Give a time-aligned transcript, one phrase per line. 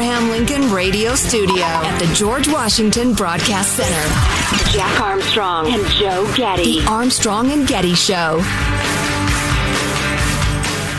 [0.00, 6.80] Abraham Lincoln Radio Studio at the George Washington Broadcast Center, Jack Armstrong and Joe Getty.
[6.80, 8.36] The Armstrong and Getty Show.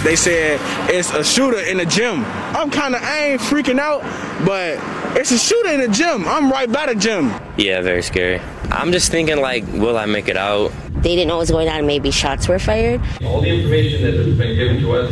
[0.03, 2.23] They said it's a shooter in the gym.
[2.53, 4.03] I'm kind of, I ain't freaking out,
[4.45, 4.77] but
[5.17, 6.27] it's a shooter in the gym.
[6.27, 7.33] I'm right by the gym.
[7.57, 8.39] Yeah, very scary.
[8.69, 10.71] I'm just thinking, like, will I make it out?
[11.01, 11.87] They didn't know what was going on.
[11.87, 13.01] Maybe shots were fired.
[13.25, 15.11] All the information that has been given to us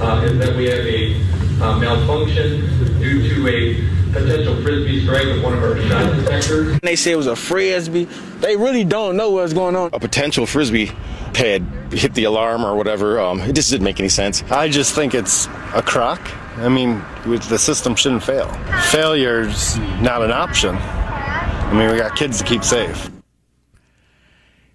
[0.00, 2.60] uh, is that we have a uh, malfunction
[2.98, 6.80] due to a potential frisbee strike with one of our shot detectors.
[6.80, 8.04] They say it was a frisbee.
[8.40, 9.90] They really don't know what's going on.
[9.92, 10.90] A potential frisbee
[11.34, 11.62] had
[11.92, 13.20] hit the alarm or whatever.
[13.20, 14.42] Um, it just didn't make any sense.
[14.50, 16.20] I just think it's a crock.
[16.56, 18.48] I mean, the system shouldn't fail.
[18.90, 20.76] Failure's not an option.
[20.76, 23.10] I mean, we got kids to keep safe.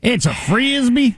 [0.01, 1.17] It's a frisbee.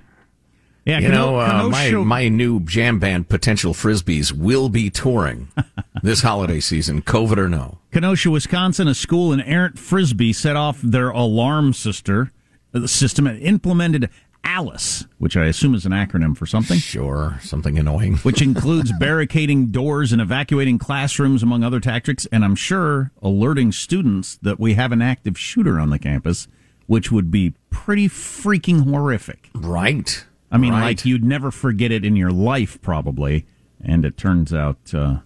[0.88, 5.50] Yeah, you know, uh, my my new jam band, Potential Frisbees, will be touring
[6.02, 7.80] this holiday season, COVID or no.
[7.92, 12.32] Kenosha, Wisconsin, a school in errant frisbee set off their alarm sister
[12.74, 14.10] uh, system and implemented
[14.46, 16.80] Alice, which I assume is an acronym for something.
[16.80, 18.16] Sure, something annoying.
[18.24, 24.38] which includes barricading doors and evacuating classrooms, among other tactics, and I'm sure alerting students
[24.38, 26.48] that we have an active shooter on the campus,
[26.86, 29.50] which would be pretty freaking horrific.
[29.54, 30.24] Right.
[30.52, 30.82] I mean, Right.
[30.84, 33.46] like you'd never forget it in your life, probably.
[33.84, 34.94] And it turns out.
[34.94, 35.20] Uh,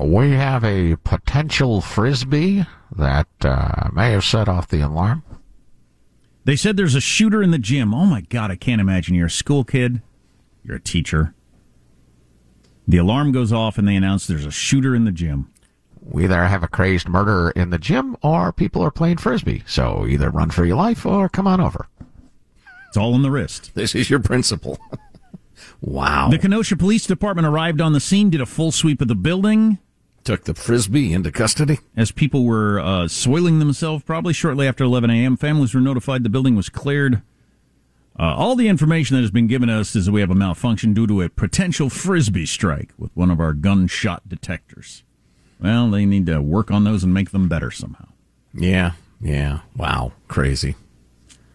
[0.00, 2.64] We have a potential frisbee
[2.94, 5.22] that uh, may have set off the alarm.
[6.44, 7.92] They said there's a shooter in the gym.
[7.92, 9.14] Oh my God, I can't imagine.
[9.14, 10.00] You're a school kid,
[10.64, 11.34] you're a teacher.
[12.86, 15.48] The alarm goes off and they announce there's a shooter in the gym.
[16.00, 19.62] We either have a crazed murderer in the gym or people are playing frisbee.
[19.66, 21.86] So either run for your life or come on over.
[22.88, 23.72] It's all in the wrist.
[23.74, 24.78] This is your principal.
[25.80, 26.28] wow.
[26.28, 29.78] The Kenosha Police Department arrived on the scene, did a full sweep of the building.
[30.24, 31.80] Took the frisbee into custody.
[31.96, 36.28] As people were uh, soiling themselves, probably shortly after 11 a.m., families were notified the
[36.28, 37.22] building was cleared.
[38.18, 40.92] Uh, all the information that has been given us is that we have a malfunction
[40.92, 45.04] due to a potential frisbee strike with one of our gunshot detectors.
[45.60, 48.08] Well, they need to work on those and make them better somehow.
[48.52, 49.60] Yeah, yeah.
[49.76, 50.74] Wow, crazy.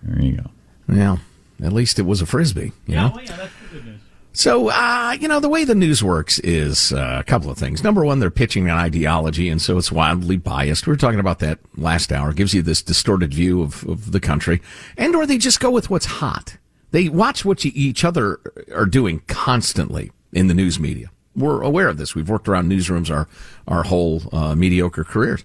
[0.03, 0.49] There you go.
[0.95, 1.17] Yeah,
[1.63, 2.71] at least it was a frisbee.
[2.87, 3.19] You know?
[3.21, 3.99] yeah, that's the good news.
[4.35, 7.83] So, uh, you know, the way the news works is uh, a couple of things.
[7.83, 10.87] Number one, they're pitching an ideology, and so it's wildly biased.
[10.87, 12.31] We were talking about that last hour.
[12.31, 14.59] It gives you this distorted view of, of the country.
[14.97, 16.57] And or they just go with what's hot.
[16.89, 18.39] They watch what you, each other
[18.73, 21.11] are doing constantly in the news media.
[21.35, 22.15] We're aware of this.
[22.15, 23.27] We've worked around newsrooms our,
[23.67, 25.43] our whole uh, mediocre careers.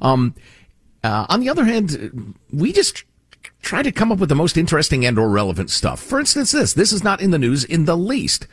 [0.00, 0.34] Um,
[1.04, 3.04] uh, on the other hand, we just
[3.62, 6.00] try to come up with the most interesting and or relevant stuff.
[6.00, 6.72] For instance, this.
[6.72, 8.46] This is not in the news in the least.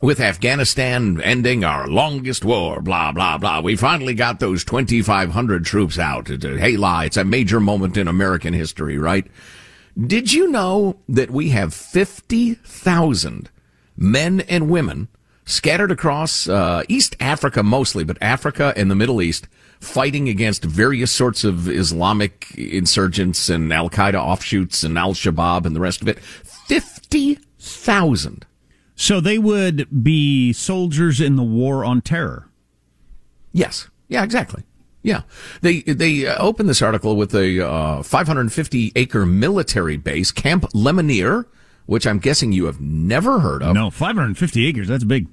[0.00, 3.60] With Afghanistan ending our longest war, blah, blah, blah.
[3.60, 6.28] We finally got those 2,500 troops out.
[6.28, 9.26] Hey, lie, it's a major moment in American history, right?
[10.00, 13.50] Did you know that we have 50,000
[13.96, 15.08] men and women
[15.44, 19.48] scattered across uh, East Africa mostly, but Africa and the Middle East
[19.80, 25.76] fighting against various sorts of Islamic insurgents and Al Qaeda offshoots and Al Shabaab and
[25.76, 26.18] the rest of it?
[26.20, 28.46] 50,000.
[28.94, 32.48] So they would be soldiers in the war on terror.
[33.52, 33.88] Yes.
[34.08, 34.64] Yeah, exactly.
[35.02, 35.22] Yeah.
[35.62, 41.46] They they uh, opened this article with a uh, 550 acre military base, Camp Lemonnier,
[41.86, 43.74] which I'm guessing you have never heard of.
[43.74, 45.28] No, 550 acres, that's big.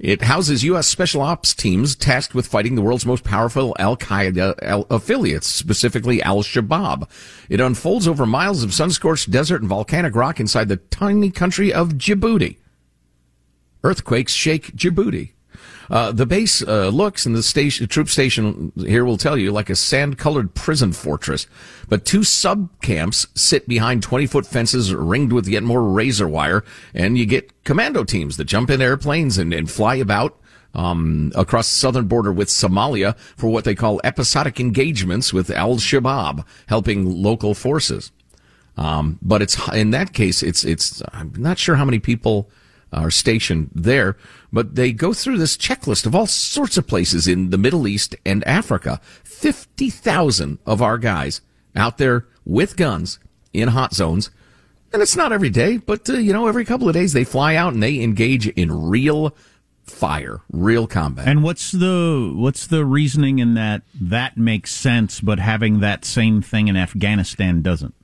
[0.00, 0.88] It houses U.S.
[0.88, 6.42] special ops teams tasked with fighting the world's most powerful Al Qaeda affiliates, specifically Al
[6.42, 7.06] Shabaab.
[7.50, 11.70] It unfolds over miles of sun scorched desert and volcanic rock inside the tiny country
[11.70, 12.56] of Djibouti.
[13.84, 15.32] Earthquakes shake Djibouti.
[15.90, 19.68] Uh, the base uh, looks, and the station, troop station here will tell you, like
[19.68, 21.48] a sand-colored prison fortress.
[21.88, 26.64] But two sub camps sit behind 20-foot fences ringed with yet more razor wire,
[26.94, 30.40] and you get commando teams that jump in airplanes and, and fly about
[30.74, 35.76] um, across the southern border with Somalia for what they call episodic engagements with Al
[35.76, 38.12] Shabaab, helping local forces.
[38.76, 41.02] Um, but it's in that case, it's it's.
[41.12, 42.48] I'm not sure how many people
[42.92, 44.16] are stationed there,
[44.52, 48.16] but they go through this checklist of all sorts of places in the Middle East
[48.24, 49.00] and Africa.
[49.24, 51.40] 50,000 of our guys
[51.76, 53.18] out there with guns
[53.52, 54.30] in hot zones.
[54.92, 57.54] And it's not every day, but uh, you know, every couple of days they fly
[57.54, 59.36] out and they engage in real
[59.84, 61.28] fire, real combat.
[61.28, 66.42] And what's the what's the reasoning in that that makes sense, but having that same
[66.42, 67.94] thing in Afghanistan doesn't?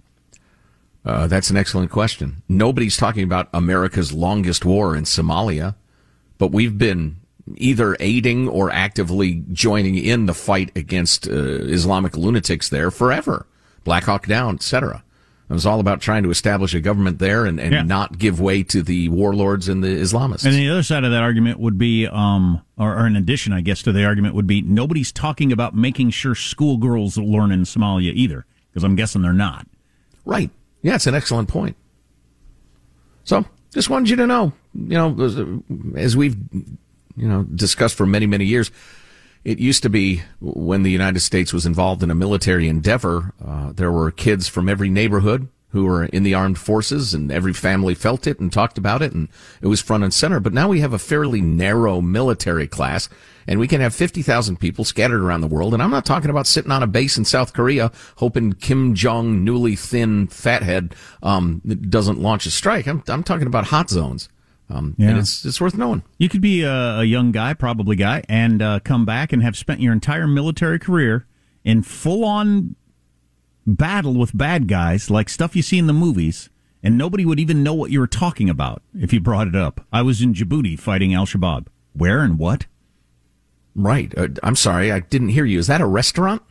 [1.07, 2.43] Uh, that's an excellent question.
[2.49, 5.77] Nobody's talking about America's longest war in Somalia,
[6.37, 7.17] but we've been
[7.55, 13.47] either aiding or actively joining in the fight against uh, Islamic lunatics there forever.
[13.85, 15.05] Black Hawk Down, etc.
[15.49, 17.83] It was all about trying to establish a government there and, and yeah.
[17.83, 20.45] not give way to the warlords and the Islamists.
[20.45, 23.61] And the other side of that argument would be, um, or, or in addition, I
[23.61, 28.13] guess, to the argument would be nobody's talking about making sure schoolgirls learn in Somalia
[28.13, 29.69] either, because I'm guessing they're not.
[30.25, 30.51] Right.
[30.87, 31.77] Yeah, it's an excellent point.
[33.25, 33.45] So,
[33.75, 35.57] just wanted you to know, you know,
[35.97, 38.71] as we've, you know, discussed for many, many years,
[39.43, 43.73] it used to be when the United States was involved in a military endeavor, uh,
[43.73, 47.97] there were kids from every neighborhood who were in the armed forces and every family
[47.97, 49.29] felt it and talked about it and
[49.61, 50.39] it was front and center.
[50.39, 53.09] But now we have a fairly narrow military class
[53.47, 55.75] and we can have 50,000 people scattered around the world.
[55.75, 59.45] And I'm not talking about sitting on a base in South Korea hoping Kim Jong
[59.45, 62.87] newly thin fathead, um, doesn't launch a strike.
[62.87, 64.29] I'm, I'm talking about hot zones.
[64.69, 65.11] Um, yeah.
[65.11, 66.03] and it's, it's worth knowing.
[66.19, 69.57] You could be a, a young guy, probably guy, and uh, come back and have
[69.57, 71.27] spent your entire military career
[71.65, 72.75] in full on
[73.67, 76.51] battle with bad guys, like stuff you see in the movies,
[76.83, 79.85] and nobody would even know what you were talking about if you brought it up.
[79.93, 81.67] I was in Djibouti fighting Al Shabaab.
[81.93, 82.67] Where and what?
[83.77, 84.13] Right.
[84.17, 85.59] Uh, I'm sorry, I didn't hear you.
[85.59, 86.43] Is that a restaurant?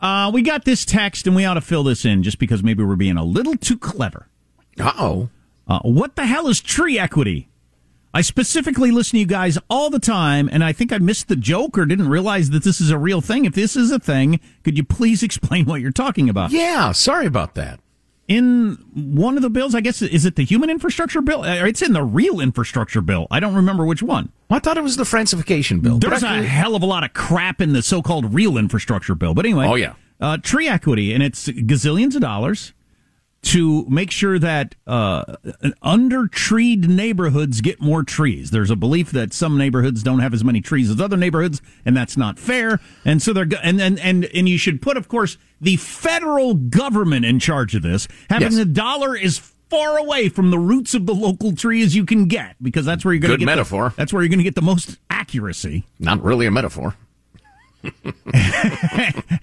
[0.00, 2.84] Uh, we got this text, and we ought to fill this in just because maybe
[2.84, 4.28] we're being a little too clever.
[4.78, 5.30] Uh-oh.
[5.66, 7.48] Uh, what the hell is tree equity?
[8.14, 11.36] I specifically listen to you guys all the time, and I think I missed the
[11.36, 13.44] joke or didn't realize that this is a real thing.
[13.44, 16.52] If this is a thing, could you please explain what you're talking about?
[16.52, 17.80] Yeah, sorry about that
[18.28, 19.74] in one of the bills.
[19.74, 21.42] I guess is it the human infrastructure bill?
[21.42, 23.26] Uh, it's in the real infrastructure bill.
[23.30, 24.30] I don't remember which one.
[24.50, 25.98] I thought it was the Francification bill.
[25.98, 29.34] There's a hell of a lot of crap in the so-called real infrastructure bill.
[29.34, 32.72] But anyway, oh yeah, uh, tree equity, and it's gazillions of dollars
[33.40, 35.36] to make sure that uh,
[35.80, 38.50] under-treed neighborhoods get more trees.
[38.50, 41.96] There's a belief that some neighborhoods don't have as many trees as other neighborhoods, and
[41.96, 42.80] that's not fair.
[43.04, 47.24] And so they're and and and and you should put, of course, the federal government
[47.24, 48.08] in charge of this.
[48.28, 48.56] Having yes.
[48.56, 52.26] the dollar is far away from the roots of the local tree as you can
[52.26, 53.90] get, because that's where you're going to get metaphor.
[53.90, 55.84] The, that's where you're going to get the most accuracy.
[55.98, 56.94] Not really a metaphor.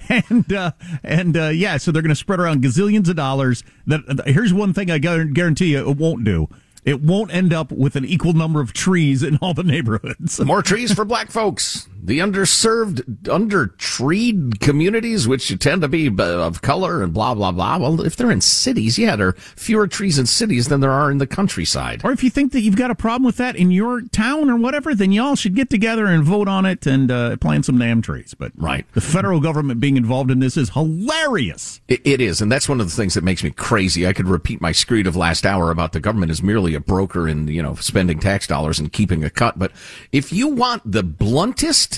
[0.09, 0.71] and uh,
[1.03, 3.63] and uh, yeah, so they're going to spread around gazillions of dollars.
[3.87, 6.49] That here's one thing I guarantee you it won't do.
[6.83, 10.39] It won't end up with an equal number of trees in all the neighborhoods.
[10.39, 11.89] More trees for black folks.
[12.05, 17.77] The underserved, undertreed communities, which tend to be of color and blah, blah, blah.
[17.77, 21.09] Well, if they're in cities, yeah, there are fewer trees in cities than there are
[21.09, 22.01] in the countryside.
[22.03, 24.55] Or if you think that you've got a problem with that in your town or
[24.55, 28.01] whatever, then y'all should get together and vote on it and uh, plant some damn
[28.01, 28.35] trees.
[28.35, 28.85] But right.
[28.93, 31.81] the federal government being involved in this is hilarious.
[31.87, 32.39] It, it is.
[32.39, 34.05] And that's one of the things that makes me crazy.
[34.05, 37.27] I could repeat my screed of last hour about the government is merely a broker
[37.27, 39.57] in, you know, spending tax dollars and keeping a cut.
[39.57, 39.71] But
[40.11, 41.94] if you want the bluntest,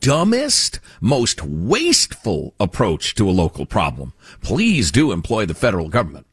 [0.00, 6.26] dumbest, most wasteful approach to a local problem, please do employ the federal government.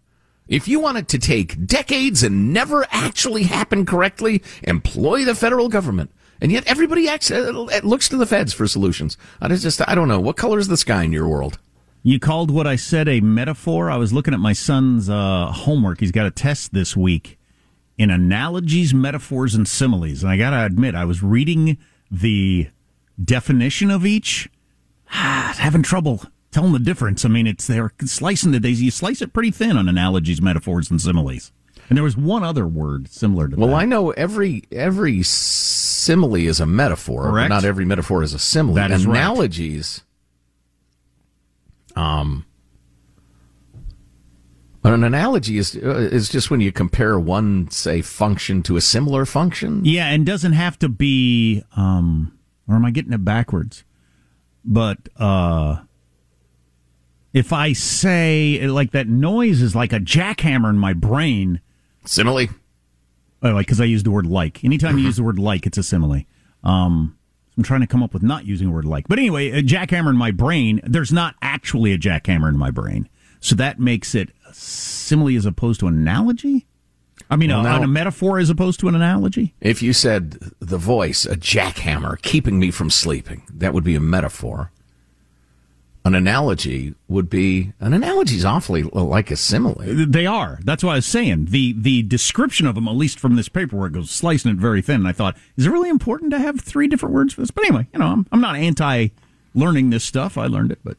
[0.47, 5.69] If you want it to take decades and never actually happen correctly, employ the federal
[5.69, 6.11] government.
[6.41, 7.51] And yet everybody acts, uh,
[7.83, 9.15] looks to the feds for solutions.
[9.39, 10.19] I just, I don't know.
[10.19, 11.59] What color is the sky in your world?
[12.03, 13.91] You called what I said a metaphor.
[13.91, 15.99] I was looking at my son's uh, homework.
[15.99, 17.37] He's got a test this week
[17.97, 20.23] in analogies, metaphors, and similes.
[20.23, 21.77] And I got to admit, I was reading
[22.09, 22.69] the
[23.23, 24.49] definition of each,
[25.05, 27.25] having trouble telling the difference.
[27.25, 28.85] I mean, it's they're slicing the daisy.
[28.85, 31.51] You slice it pretty thin on analogies, metaphors, and similes.
[31.89, 33.73] And there was one other word similar to well, that.
[33.73, 37.49] Well, I know every every simile is a metaphor, Correct.
[37.49, 38.75] but not every metaphor is a simile.
[38.75, 40.03] That is analogies.
[41.95, 42.19] Right.
[42.19, 42.45] Um.
[44.81, 48.81] But an analogy is uh, is just when you compare one, say, function to a
[48.81, 49.85] similar function.
[49.85, 51.63] Yeah, and doesn't have to be.
[51.75, 52.37] Um,
[52.71, 53.83] or am I getting it backwards?
[54.63, 55.81] But uh,
[57.33, 61.61] if I say like that noise is like a jackhammer in my brain,
[62.05, 62.47] simile.
[63.43, 64.63] Oh, like because I use the word like.
[64.63, 66.23] Anytime you use the word like, it's a simile.
[66.63, 67.17] Um,
[67.57, 69.07] I'm trying to come up with not using the word like.
[69.07, 70.79] But anyway, a jackhammer in my brain.
[70.83, 73.09] There's not actually a jackhammer in my brain,
[73.39, 76.67] so that makes it a simile as opposed to analogy.
[77.31, 79.53] I mean, well, a, now, a metaphor as opposed to an analogy.
[79.61, 84.01] If you said the voice, a jackhammer keeping me from sleeping, that would be a
[84.01, 84.69] metaphor.
[86.03, 89.79] An analogy would be an analogy is awfully like a simile.
[89.79, 90.59] Uh, they are.
[90.63, 91.45] That's what I was saying.
[91.51, 94.95] The the description of them, at least from this paperwork, goes slicing it very thin.
[94.97, 97.51] And I thought, is it really important to have three different words for this?
[97.51, 99.09] But anyway, you know, I'm, I'm not anti
[99.53, 100.37] learning this stuff.
[100.37, 100.97] I learned it, but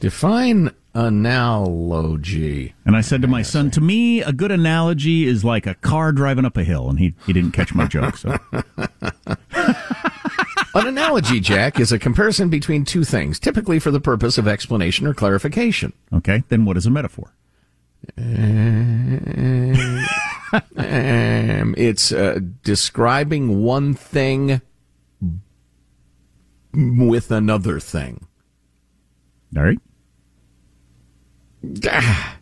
[0.00, 2.74] define analogy.
[2.84, 6.12] And I said to my son, to me, a good analogy is like a car
[6.12, 8.16] driving up a hill, and he he didn't catch my joke.
[8.16, 8.36] So.
[10.72, 15.04] An analogy, Jack, is a comparison between two things, typically for the purpose of explanation
[15.04, 15.92] or clarification.
[16.12, 17.34] Okay, then what is a metaphor?
[18.16, 20.06] Um,
[20.76, 24.60] um, it's uh, describing one thing
[26.72, 28.26] with another thing.
[29.56, 29.78] All right.
[31.86, 32.38] Ah,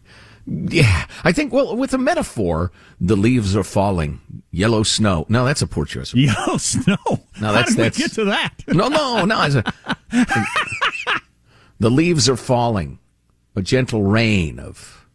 [0.46, 1.52] yeah, I think.
[1.52, 4.20] Well, with a metaphor, the leaves are falling.
[4.50, 5.26] Yellow snow.
[5.28, 6.14] No, that's a poor choice.
[6.14, 6.96] Yellow snow.
[7.08, 8.54] No, that's How did that's we get to that.
[8.68, 9.40] no, no, no.
[9.42, 9.64] A,
[11.78, 12.98] the leaves are falling.
[13.56, 15.06] A gentle rain of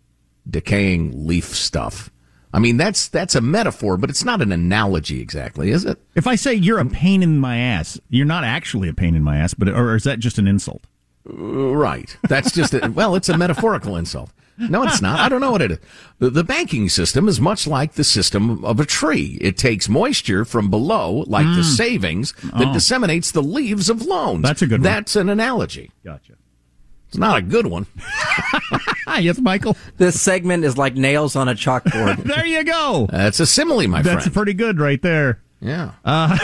[0.50, 2.10] decaying leaf stuff.
[2.54, 5.98] I mean, that's that's a metaphor, but it's not an analogy exactly, is it?
[6.14, 9.24] If I say you're a pain in my ass, you're not actually a pain in
[9.24, 10.84] my ass, but or is that just an insult?
[11.26, 12.16] Right.
[12.28, 14.32] That's just a, well, it's a metaphorical insult.
[14.58, 15.20] No, it's not.
[15.20, 15.80] I don't know what it is.
[16.20, 19.40] The, the, banking system is much like the system of a tree.
[19.42, 21.56] It takes moisture from below, like mm.
[21.56, 22.74] the savings, that oh.
[22.74, 24.44] disseminates the leaves of loans.
[24.44, 24.84] That's a good one.
[24.84, 25.90] That's an analogy.
[26.04, 26.34] Gotcha.
[27.08, 27.88] It's not a good one.
[29.20, 29.76] yes, Michael.
[29.98, 32.24] This segment is like nails on a chalkboard.
[32.24, 33.08] there you go.
[33.12, 34.20] That's a simile, my That's friend.
[34.22, 35.42] That's pretty good right there.
[35.62, 35.92] Yeah.
[36.04, 36.38] Uh,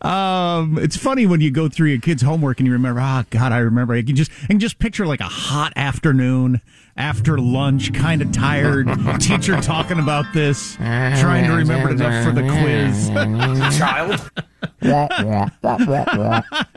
[0.00, 3.52] um, it's funny when you go through your kid's homework and you remember, oh God,
[3.52, 3.94] I remember.
[3.94, 6.60] I can just I can just picture like a hot afternoon
[6.96, 8.88] after lunch, kind of tired,
[9.20, 13.08] teacher talking about this, trying to remember enough for the quiz.
[13.78, 14.30] Child.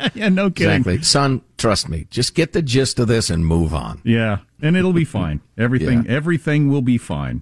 [0.16, 0.76] yeah, no kidding.
[0.76, 1.42] Exactly, son.
[1.58, 2.08] Trust me.
[2.10, 4.02] Just get the gist of this and move on.
[4.04, 5.42] Yeah, and it'll be fine.
[5.58, 6.12] Everything, yeah.
[6.12, 7.42] everything will be fine.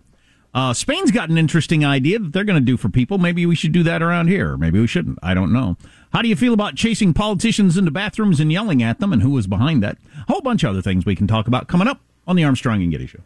[0.53, 3.17] Uh, Spain's got an interesting idea that they're going to do for people.
[3.17, 4.55] Maybe we should do that around here.
[4.55, 5.17] Maybe we shouldn't.
[5.23, 5.77] I don't know.
[6.11, 9.31] How do you feel about chasing politicians into bathrooms and yelling at them, and who
[9.31, 9.97] was behind that?
[10.27, 12.83] A whole bunch of other things we can talk about coming up on the Armstrong
[12.83, 13.19] and Getty Show.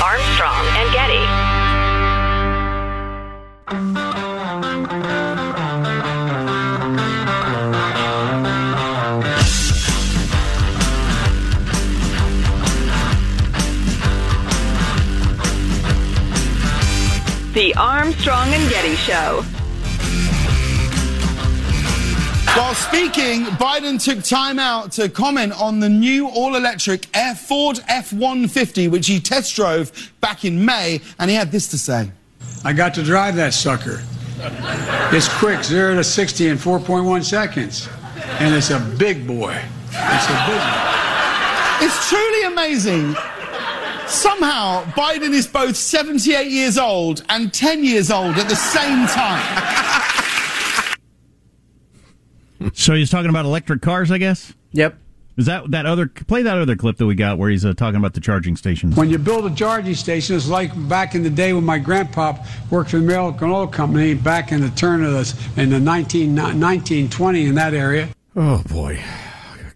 [0.00, 1.37] Armstrong and Getty.
[17.58, 19.42] The Armstrong and Getty Show.
[22.56, 27.80] While speaking, Biden took time out to comment on the new all electric Air Ford
[27.88, 32.12] F 150, which he test drove back in May, and he had this to say
[32.62, 34.04] I got to drive that sucker.
[35.12, 37.88] It's quick, 0 to 60 in 4.1 seconds.
[38.38, 39.60] And it's a big boy.
[39.88, 41.86] It's a big boy.
[41.86, 43.16] It's truly amazing.
[44.08, 49.74] Somehow, Biden is both 78 years old and 10 years old at the same time.
[52.74, 54.52] So he's talking about electric cars, I guess.
[54.72, 54.96] Yep.
[55.36, 57.96] Is that that other play that other clip that we got where he's uh, talking
[57.96, 58.96] about the charging stations?
[58.96, 62.36] When you build a charging station, it's like back in the day when my grandpa
[62.70, 66.34] worked for the American Oil Company back in the turn of the in the 19,
[66.34, 68.08] 1920 in that area.
[68.34, 69.00] Oh boy.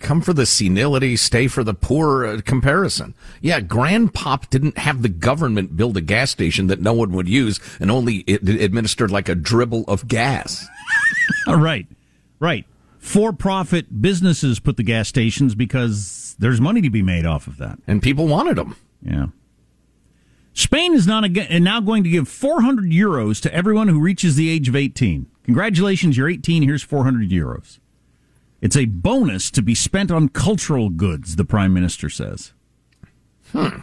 [0.03, 3.15] Come for the senility, stay for the poor uh, comparison.
[3.41, 7.61] Yeah, Grandpop didn't have the government build a gas station that no one would use
[7.79, 10.67] and only it administered like a dribble of gas.
[11.47, 11.87] right,
[12.41, 12.67] right.
[12.99, 17.79] For-profit businesses put the gas stations because there's money to be made off of that,
[17.87, 18.77] and people wanted them.
[19.03, 19.27] Yeah.
[20.53, 24.51] Spain is not ag- now going to give 400 euros to everyone who reaches the
[24.51, 25.27] age of 18.
[25.45, 26.63] Congratulations, you're 18.
[26.63, 27.79] Here's 400 euros.
[28.62, 32.52] It's a bonus to be spent on cultural goods, the prime minister says.
[33.50, 33.81] Hmm.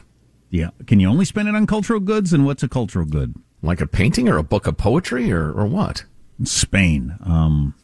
[0.49, 0.69] Yeah.
[0.87, 2.33] Can you only spend it on cultural goods?
[2.33, 3.35] And what's a cultural good?
[3.61, 6.05] Like a painting or a book of poetry or, or what?
[6.45, 7.15] Spain.
[7.23, 7.75] Um,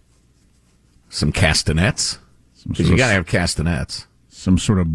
[1.10, 2.18] Some castanets.
[2.68, 4.08] Because you got to have castanets.
[4.30, 4.88] Some sort of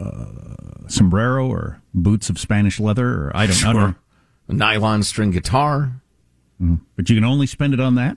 [0.00, 3.94] uh, sombrero or boots of Spanish leather, or I don't, I don't know.
[4.48, 6.00] A nylon string guitar.
[6.60, 6.80] Mhm.
[6.96, 8.16] But you can only spend it on that?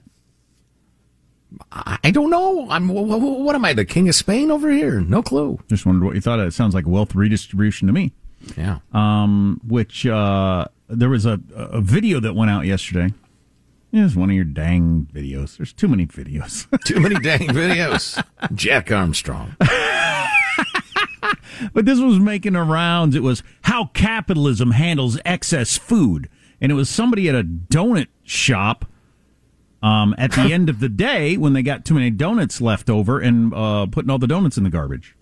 [1.72, 2.68] I don't know.
[2.70, 5.00] I'm wh- wh- what am I, the king of Spain over here?
[5.00, 5.58] No clue.
[5.68, 6.38] Just wondered what you thought.
[6.40, 8.12] It sounds like wealth redistribution to me.
[8.56, 8.78] Yeah.
[8.92, 13.12] Um, which uh, there was a, a video that went out yesterday.
[13.92, 15.56] It was one of your dang videos.
[15.56, 16.66] There's too many videos.
[16.84, 18.22] Too many dang videos.
[18.54, 19.56] Jack Armstrong.
[21.72, 23.16] but this was making the rounds.
[23.16, 26.28] It was how capitalism handles excess food,
[26.60, 28.84] and it was somebody at a donut shop.
[29.82, 33.20] Um, at the end of the day, when they got too many donuts left over
[33.20, 35.14] and uh, putting all the donuts in the garbage,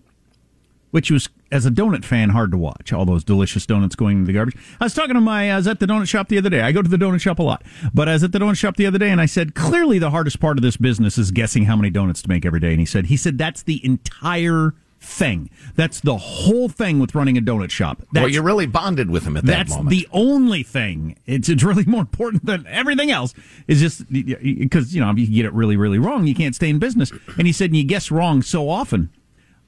[0.91, 2.91] which was, as a donut fan, hard to watch.
[2.93, 4.55] All those delicious donuts going in the garbage.
[4.79, 6.61] I was talking to my, I was at the donut shop the other day.
[6.61, 8.77] I go to the donut shop a lot, but I was at the donut shop
[8.77, 11.65] the other day and I said, clearly the hardest part of this business is guessing
[11.65, 12.71] how many donuts to make every day.
[12.71, 15.49] And he said, he said that's the entire thing.
[15.75, 17.99] That's the whole thing with running a donut shop.
[18.11, 19.89] That's, well, you're really bonded with him at that that's moment.
[19.89, 21.17] the only thing.
[21.25, 23.33] It's it's really more important than everything else.
[23.67, 26.69] Is just because you know if you get it really really wrong, you can't stay
[26.69, 27.11] in business.
[27.37, 29.09] And he said and you guess wrong so often.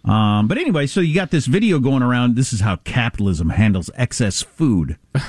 [0.06, 2.36] Um, but anyway, so you got this video going around.
[2.36, 4.98] This is how capitalism handles excess food.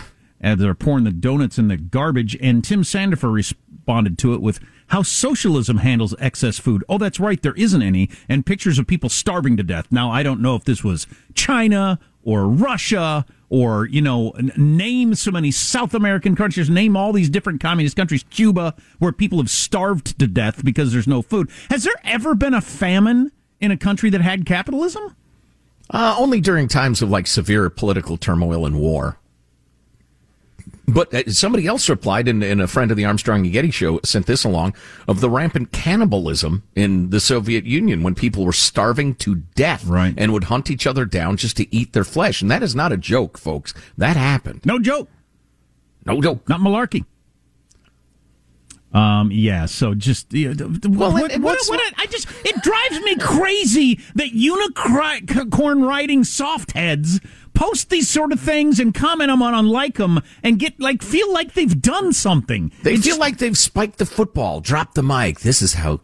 [0.43, 2.35] And they're pouring the donuts in the garbage.
[2.41, 3.31] And Tim Sandifer
[3.81, 6.85] responded to it with how socialism handles excess food.
[6.89, 8.11] Oh, that's right, there isn't any.
[8.29, 9.87] And pictures of people starving to death.
[9.91, 15.31] Now, I don't know if this was China or Russia or, you know, name so
[15.31, 20.19] many South American countries, name all these different communist countries, Cuba, where people have starved
[20.19, 21.51] to death because there's no food.
[21.69, 25.17] Has there ever been a famine in a country that had capitalism?
[25.89, 29.19] Uh, only during times of like severe political turmoil and war.
[30.93, 34.01] But uh, somebody else replied, and, and a friend of the Armstrong and Getty show
[34.05, 34.75] sent this along
[35.07, 40.15] of the rampant cannibalism in the Soviet Union when people were starving to death Right.
[40.17, 42.41] and would hunt each other down just to eat their flesh.
[42.43, 43.75] And that is not a joke, folks.
[43.99, 44.63] That happened.
[44.65, 45.09] No joke.
[46.07, 46.49] No joke.
[46.49, 47.05] Not malarkey.
[48.93, 49.31] Um.
[49.31, 49.67] Yeah.
[49.67, 54.01] So just th- th- Well, what, and what, what, I just it drives me crazy
[54.17, 57.21] that unicorn riding soft heads
[57.55, 61.03] post these sort of things and comment them on and like them and get like
[61.03, 62.73] feel like they've done something.
[62.83, 65.41] They It's feel just- like they've spiked the football, dropped the mic.
[65.41, 66.01] This is how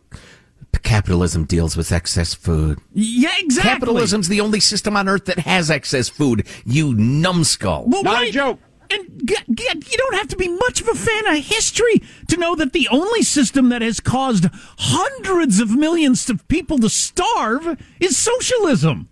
[0.83, 2.79] capitalism deals with excess food.
[2.93, 3.71] yeah, exactly.
[3.73, 6.47] Capitalism's the only system on earth that has excess food.
[6.65, 7.87] You numbskull.
[7.89, 8.61] Well, joke.
[8.89, 12.37] And g- g- you don't have to be much of a fan of history to
[12.37, 14.47] know that the only system that has caused
[14.79, 19.09] hundreds of millions of people to starve is socialism.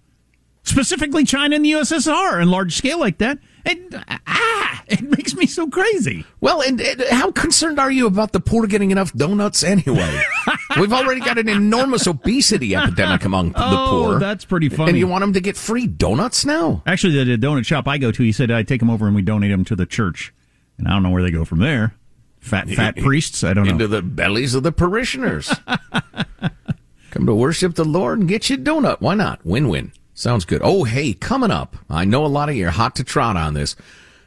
[0.64, 3.38] Specifically, China and the USSR on large scale like that.
[3.66, 6.24] And ah, it makes me so crazy.
[6.40, 10.22] Well, and, and how concerned are you about the poor getting enough donuts anyway?
[10.80, 14.18] We've already got an enormous obesity epidemic among the Oh, poor.
[14.18, 14.90] that's pretty funny.
[14.90, 16.82] And you want them to get free donuts now?
[16.86, 19.14] Actually, the, the donut shop I go to, he said I take them over and
[19.14, 20.32] we donate them to the church.
[20.78, 21.94] And I don't know where they go from there.
[22.40, 23.70] Fat fat priests, I don't know.
[23.70, 25.50] Into the bellies of the parishioners.
[27.10, 29.00] Come to worship the Lord and get you a donut.
[29.00, 29.44] Why not?
[29.46, 29.92] Win win.
[30.14, 30.60] Sounds good.
[30.62, 31.76] Oh, hey, coming up.
[31.90, 33.74] I know a lot of you are hot to trot on this.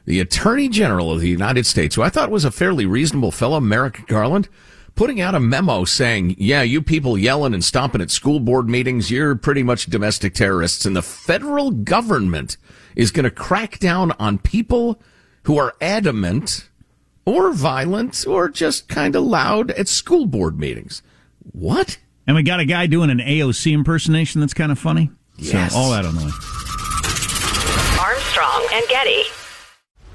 [0.05, 3.59] The Attorney General of the United States, who I thought was a fairly reasonable fellow,
[3.59, 4.49] Merrick Garland,
[4.95, 9.09] putting out a memo saying, yeah, you people yelling and stomping at school board meetings,
[9.09, 10.85] you're pretty much domestic terrorists.
[10.85, 12.57] And the federal government
[12.95, 15.01] is going to crack down on people
[15.43, 16.69] who are adamant
[17.25, 21.01] or violent or just kind of loud at school board meetings.
[21.51, 21.97] What?
[22.25, 25.11] And we got a guy doing an AOC impersonation that's kind of funny.
[25.37, 25.73] Yes.
[25.73, 26.31] So all that on the way.
[28.01, 29.23] Armstrong and Getty.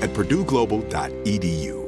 [0.00, 1.87] at purdueglobal.edu.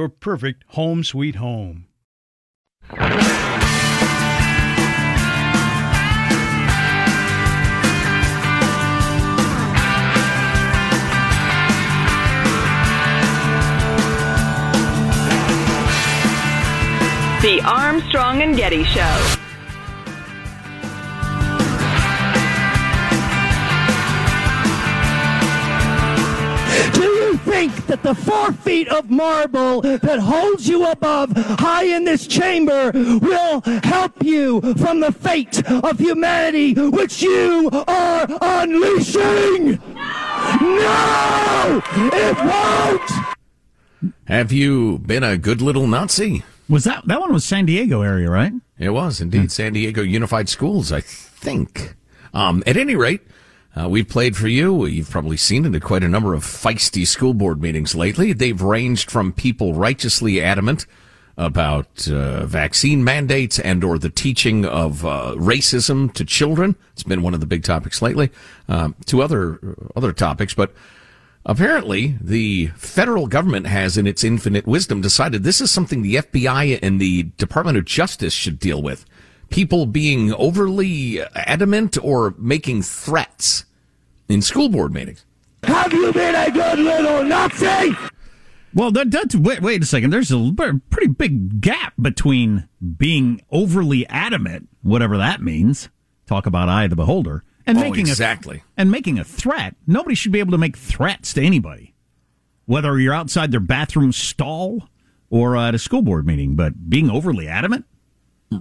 [0.09, 1.87] perfect home sweet home.
[17.41, 19.40] The Armstrong and Getty Show.
[26.93, 32.05] Do you think that the four feet of marble that holds you above high in
[32.05, 39.79] this chamber will help you from the fate of humanity which you are unleashing?
[40.61, 41.81] No!
[41.95, 43.11] It won't!
[44.25, 46.43] Have you been a good little Nazi?
[46.67, 48.53] Was that that one was San Diego area, right?
[48.79, 51.95] It was indeed San Diego Unified Schools, I think.
[52.33, 53.21] Um, at any rate,
[53.79, 54.85] uh, we've played for you.
[54.85, 58.33] You've probably seen it at quite a number of feisty school board meetings lately.
[58.33, 60.85] They've ranged from people righteously adamant
[61.37, 66.75] about uh, vaccine mandates and or the teaching of uh, racism to children.
[66.93, 68.29] It's been one of the big topics lately.
[68.67, 69.59] Um, to other
[69.95, 70.73] other topics, but
[71.45, 76.77] apparently the federal government has, in its infinite wisdom, decided this is something the FBI
[76.81, 79.05] and the Department of Justice should deal with.
[79.51, 83.65] People being overly adamant or making threats
[84.27, 85.25] in school board meetings.
[85.63, 87.95] Have you been a good little Nazi?
[88.73, 90.11] Well, that, that's wait, wait a second.
[90.11, 90.53] There's a
[90.89, 95.89] pretty big gap between being overly adamant, whatever that means.
[96.25, 98.57] Talk about eye of the beholder, and Oh, making exactly.
[98.77, 99.75] a, and making a threat.
[99.85, 101.93] Nobody should be able to make threats to anybody,
[102.65, 104.87] whether you're outside their bathroom stall
[105.29, 106.55] or at a school board meeting.
[106.55, 107.83] But being overly adamant,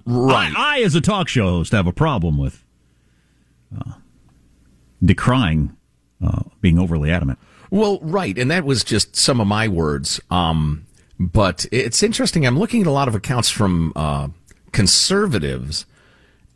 [0.07, 0.53] right?
[0.57, 2.65] I, I as a talk show host, have a problem with
[3.77, 3.93] uh,
[5.03, 5.77] decrying
[6.25, 7.39] uh, being overly adamant.
[7.71, 10.21] Well, right, and that was just some of my words.
[10.31, 10.87] Um,
[11.19, 12.47] but it's interesting.
[12.47, 14.29] I'm looking at a lot of accounts from uh,
[14.73, 15.87] conservatives,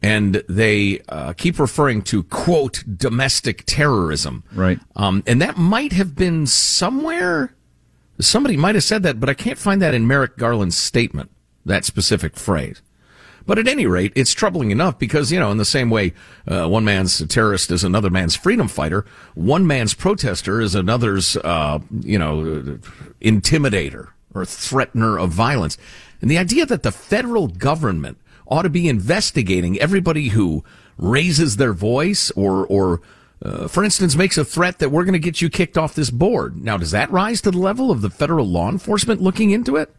[0.03, 4.43] and they uh, keep referring to quote domestic terrorism.
[4.53, 4.81] Right.
[4.97, 7.55] Um, and that might have been somewhere.
[8.21, 11.31] Somebody might have said that, but I can't find that in Merrick Garland's statement.
[11.67, 12.83] That specific phrase.
[13.47, 16.15] But at any rate, it's troubling enough because, you know, in the same way
[16.49, 19.05] uh, one man's terrorist is another man's freedom fighter,
[19.35, 22.79] one man's protester is another's, uh, you know,
[23.21, 25.77] intimidator or threatener of violence.
[26.21, 30.65] And the idea that the federal government ought to be investigating everybody who
[30.97, 33.01] raises their voice or, or
[33.43, 36.11] uh, for instance, makes a threat that we're going to get you kicked off this
[36.11, 36.57] board.
[36.57, 39.95] Now, does that rise to the level of the federal law enforcement looking into it?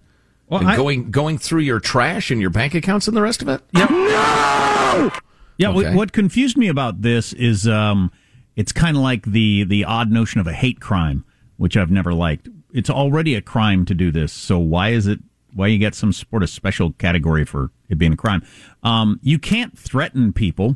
[0.48, 3.42] Well, and I- going going through your trash and your bank accounts and the rest
[3.42, 3.62] of it?
[3.74, 5.10] Yeah.
[5.58, 5.70] Yeah.
[5.70, 5.96] what- Okay.
[5.96, 8.12] What confused me about this is um,
[8.56, 11.24] it's kind of like the the odd notion of a hate crime,
[11.58, 12.50] which I've never liked.
[12.74, 15.20] It's already a crime to do this, so why is it?
[15.54, 18.44] Why you get some sort of special category for it being a crime?
[18.84, 20.76] Um, you can't threaten people.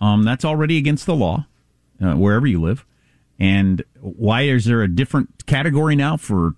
[0.00, 1.46] Um, that's already against the law,
[2.02, 2.86] uh, wherever you live.
[3.38, 6.54] And why is there a different category now for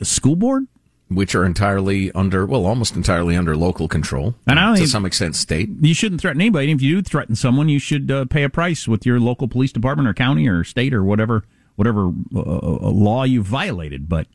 [0.00, 0.66] a school board?
[1.08, 4.34] Which are entirely under, well, almost entirely under local control.
[4.46, 5.68] And I to some extent, state.
[5.80, 6.72] You shouldn't threaten anybody.
[6.72, 9.70] If you do threaten someone, you should uh, pay a price with your local police
[9.70, 11.44] department or county or state or whatever
[11.76, 14.08] whatever uh, uh, law you violated.
[14.08, 14.26] But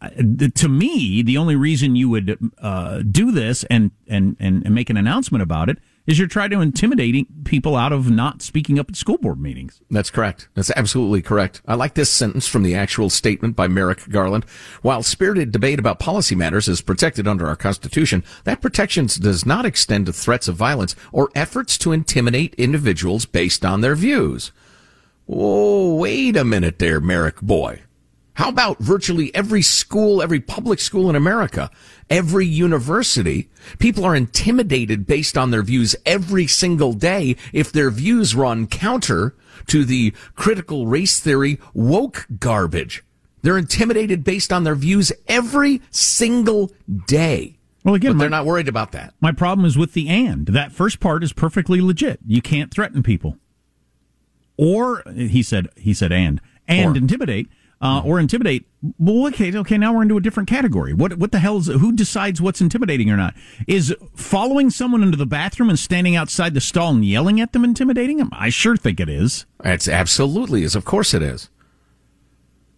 [0.00, 0.10] uh,
[0.54, 4.90] to me, the only reason you would uh, do this and, and, and, and make
[4.90, 8.88] an announcement about it is you're trying to intimidate people out of not speaking up
[8.88, 9.80] at school board meetings.
[9.90, 10.48] That's correct.
[10.54, 11.62] That's absolutely correct.
[11.66, 14.44] I like this sentence from the actual statement by Merrick Garland.
[14.82, 19.66] While spirited debate about policy matters is protected under our Constitution, that protection does not
[19.66, 24.52] extend to threats of violence or efforts to intimidate individuals based on their views.
[25.28, 27.82] Oh, wait a minute there, Merrick boy.
[28.36, 31.70] How about virtually every school, every public school in America,
[32.10, 33.48] every university?
[33.78, 39.34] People are intimidated based on their views every single day if their views run counter
[39.68, 43.02] to the critical race theory woke garbage.
[43.40, 46.72] They're intimidated based on their views every single
[47.06, 47.56] day.
[47.84, 49.14] Well, again, but they're not worried about that.
[49.18, 50.46] My problem is with the and.
[50.48, 52.20] That first part is perfectly legit.
[52.26, 53.38] You can't threaten people.
[54.58, 56.98] Or he said he said and and Or.
[56.98, 57.48] intimidate
[57.80, 58.66] uh, or intimidate.
[58.98, 59.78] Well, okay, okay.
[59.78, 60.94] Now we're into a different category.
[60.94, 63.34] What what the hell is who decides what's intimidating or not?
[63.66, 67.64] Is following someone into the bathroom and standing outside the stall and yelling at them
[67.64, 68.30] intimidating them?
[68.32, 69.46] I sure think it is.
[69.64, 70.74] It's absolutely is.
[70.74, 71.50] Of course it is.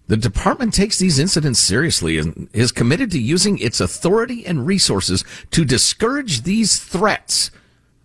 [0.09, 5.23] The department takes these incidents seriously and is committed to using its authority and resources
[5.51, 7.51] to discourage these threats.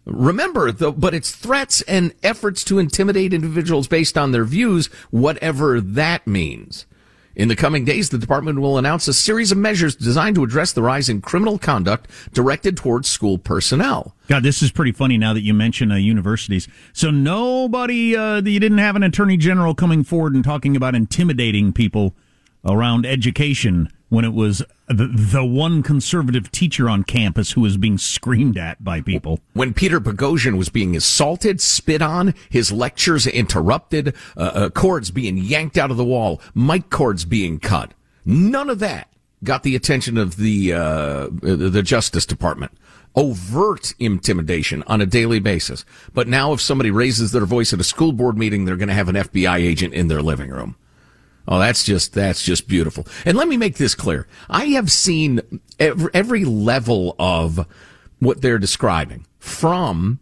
[0.06, 5.80] Remember, though, but it's threats and efforts to intimidate individuals based on their views, whatever
[5.80, 6.86] that means.
[7.36, 10.72] In the coming days, the department will announce a series of measures designed to address
[10.72, 14.16] the rise in criminal conduct directed towards school personnel.
[14.28, 16.68] God, this is pretty funny now that you mention uh, universities.
[16.92, 21.74] So nobody, uh, you didn't have an attorney general coming forward and talking about intimidating
[21.74, 22.14] people
[22.64, 27.98] around education when it was the, the one conservative teacher on campus who was being
[27.98, 29.40] screamed at by people.
[29.54, 35.40] when Peter Boghossian was being assaulted, spit on, his lectures interrupted, uh, uh, cords being
[35.40, 37.96] yanked out of the wall, mic cords being cut.
[38.24, 39.10] None of that
[39.44, 42.72] got the attention of the uh, the Justice Department.
[43.16, 45.86] Overt intimidation on a daily basis.
[46.14, 48.94] But now, if somebody raises their voice at a school board meeting, they're going to
[48.94, 50.76] have an FBI agent in their living room.
[51.48, 53.06] Oh, that's just that's just beautiful.
[53.26, 57.68] And let me make this clear: I have seen every, every level of
[58.20, 60.20] what they're describing, from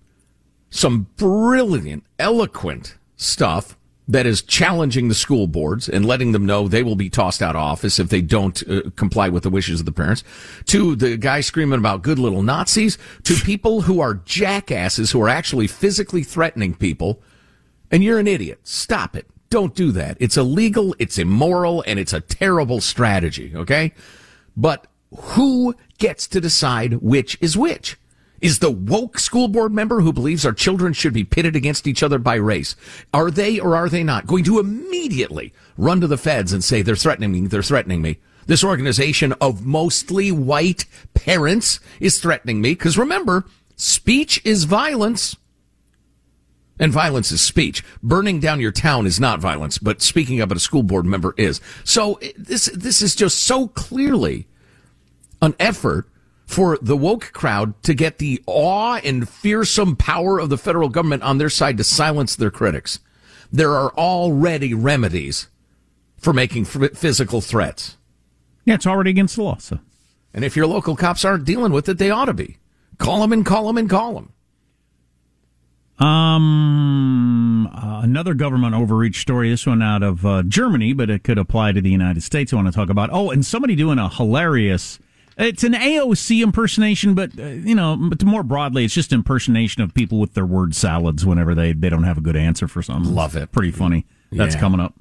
[0.70, 6.84] some brilliant, eloquent stuff that is challenging the school boards and letting them know they
[6.84, 9.86] will be tossed out of office if they don't uh, comply with the wishes of
[9.86, 10.24] the parents,
[10.66, 15.30] to the guy screaming about good little Nazis, to people who are jackasses who are
[15.30, 17.22] actually physically threatening people
[17.92, 18.60] and you're an idiot.
[18.64, 19.28] Stop it.
[19.52, 20.16] Don't do that.
[20.22, 23.94] It's illegal, it's immoral, and it's a terrible strategy, okay?
[24.56, 27.98] But who gets to decide which is which?
[28.40, 32.02] Is the woke school board member who believes our children should be pitted against each
[32.02, 32.78] other by race,
[33.14, 36.82] are they or are they not going to immediately run to the feds and say
[36.82, 38.20] they're threatening me, they're threatening me?
[38.48, 45.36] This organization of mostly white parents is threatening me because remember, speech is violence.
[46.82, 47.84] And violence is speech.
[48.02, 51.36] Burning down your town is not violence, but speaking up at a school board member
[51.38, 51.62] is.
[51.84, 54.48] So eh, this, this is just so clearly
[55.44, 56.10] an effort
[56.48, 61.22] for the woke crowd to get the awe and fearsome power of the federal government
[61.22, 63.00] on their side to silence their critics.
[63.52, 65.50] There are already remedies
[66.18, 67.98] for making f- physical threats.
[68.66, 69.58] Yeah, it's already against the law.
[69.58, 69.80] So,
[70.34, 72.58] And if your local cops aren't dealing with it, they ought to be.
[72.98, 74.34] Call them and call them and call them.
[76.02, 79.50] Um, uh, another government overreach story.
[79.50, 82.52] This one out of uh, Germany, but it could apply to the United States.
[82.54, 83.10] I want to talk about.
[83.12, 85.00] Oh, and somebody doing a hilarious.
[85.38, 89.94] It's an AOC impersonation, but uh, you know, but more broadly, it's just impersonation of
[89.94, 93.14] people with their word salads whenever they they don't have a good answer for something.
[93.16, 93.52] Love it.
[93.52, 94.06] Pretty funny.
[94.32, 94.62] That's Yeah.
[94.62, 94.94] coming up.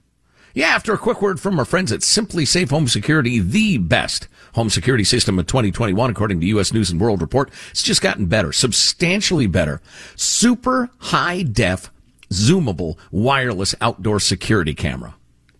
[0.52, 4.68] Yeah, after a quick word from our friends at SimpliSafe Home Security, the best home
[4.68, 6.72] security system of 2021, according to U.S.
[6.72, 7.50] News and World Report.
[7.70, 9.80] It's just gotten better, substantially better.
[10.16, 11.92] Super high def,
[12.30, 15.14] zoomable, wireless outdoor security camera.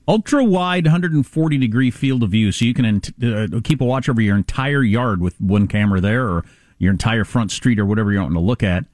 [0.09, 4.21] Ultra wide, 140 degree field of view, so you can uh, keep a watch over
[4.21, 6.45] your entire yard with one camera there, or
[6.79, 8.87] your entire front street, or whatever you're wanting to look at.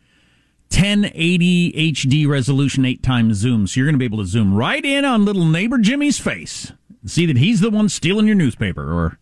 [0.70, 4.84] 1080 HD resolution, eight times zoom, so you're going to be able to zoom right
[4.84, 6.72] in on little neighbor Jimmy's face,
[7.04, 9.18] see that he's the one stealing your newspaper, or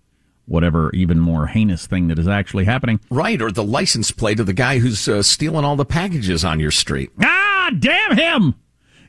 [0.46, 3.00] whatever even more heinous thing that is actually happening.
[3.10, 6.60] Right, or the license plate of the guy who's uh, stealing all the packages on
[6.60, 7.10] your street.
[7.22, 8.54] Ah, damn him!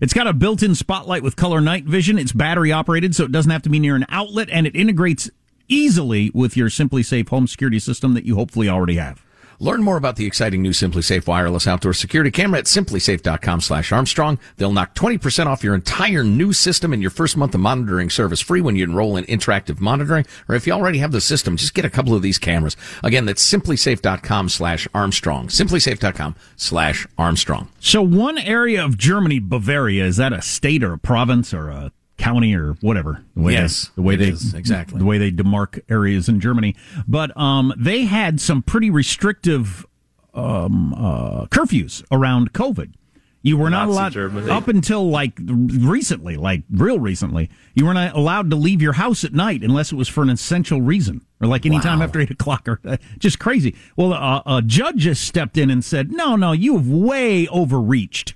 [0.02, 2.20] It's got a built-in spotlight with color night vision.
[2.20, 5.30] It's battery operated, so it doesn't have to be near an outlet, and it integrates
[5.68, 9.24] easily with your Simply Safe home security system that you hopefully already have.
[9.60, 14.40] Learn more about the exciting new SimpliSafe wireless outdoor security camera at simplisafe.com slash Armstrong.
[14.58, 18.42] They'll knock 20% off your entire new system and your first month of monitoring service
[18.42, 20.26] free when you enroll in interactive monitoring.
[20.50, 22.76] Or if you already have the system, just get a couple of these cameras.
[23.04, 25.48] Again, that's simplisafe.com slash Armstrong.
[25.48, 27.70] Simplisafe.com slash Armstrong.
[27.80, 31.92] So, one area of Germany, Bavaria, is that a state or a province or a
[32.18, 33.24] county or whatever?
[33.36, 35.00] The way Yes, they, the way they is, exactly.
[35.00, 36.76] the way they demark areas in Germany.
[37.08, 39.86] But um, they had some pretty restrictive
[40.34, 42.94] um, uh, curfews around COVID.
[43.42, 44.50] You were not allowed Germany.
[44.50, 47.52] up until like recently, like real recently.
[47.76, 50.30] You were not allowed to leave your house at night unless it was for an
[50.32, 52.06] essential reason, or like any time Wow.
[52.06, 53.76] after eight o'clock, or uh, just crazy.
[53.96, 58.34] Well, uh, a judge just stepped in and said, "No, no, you have way overreached."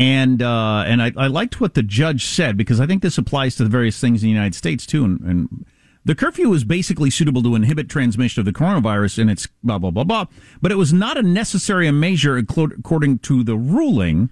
[0.00, 3.56] And uh, and I, I liked what the judge said because I think this applies
[3.56, 5.04] to the various things in the United States too.
[5.04, 5.66] And, and
[6.06, 9.90] the curfew was basically suitable to inhibit transmission of the coronavirus, and it's blah blah
[9.90, 10.24] blah blah.
[10.62, 14.30] But it was not a necessary measure according to the ruling.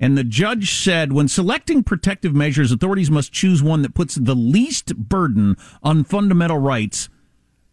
[0.00, 4.34] And the judge said, when selecting protective measures, authorities must choose one that puts the
[4.34, 7.08] least burden on fundamental rights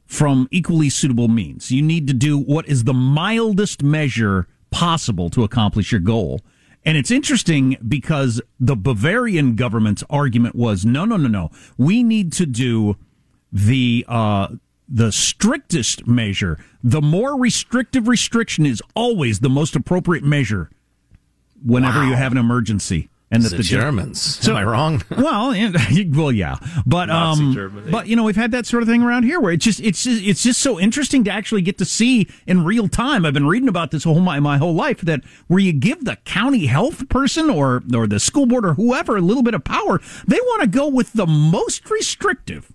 [0.06, 1.72] from equally suitable means.
[1.72, 6.42] You need to do what is the mildest measure possible to accomplish your goal.
[6.84, 11.52] And it's interesting because the Bavarian government's argument was no, no, no, no.
[11.78, 12.98] We need to do
[13.52, 14.48] the uh,
[14.90, 16.58] the strictest measure.
[16.84, 20.70] The more restrictive restriction is always the most appropriate measure
[21.64, 22.10] whenever Wow.
[22.10, 23.10] you have an emergency.
[23.34, 24.46] And that The Germans.
[24.48, 25.02] Am I wrong?
[25.18, 25.76] Well, and-
[26.16, 27.90] well, yeah, but Nazi um, Germany.
[27.90, 30.04] but you know, we've had that sort of thing around here where it's just it's
[30.04, 33.26] just, it's just so interesting to actually get to see in real time.
[33.26, 36.18] I've been reading about this whole my my whole life that where you give the
[36.26, 40.02] county health person or or the school board or whoever a little bit of power,
[40.28, 42.74] they want to go with the most restrictive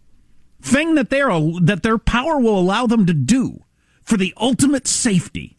[0.63, 1.29] thing that they're
[1.63, 3.63] that their power will allow them to do
[4.03, 5.56] for the ultimate safety.